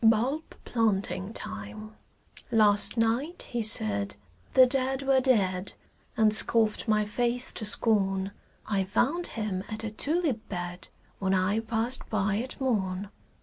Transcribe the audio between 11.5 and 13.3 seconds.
passed by at morn.